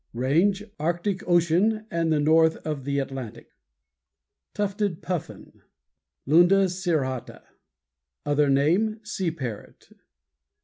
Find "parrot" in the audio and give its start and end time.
9.29-9.89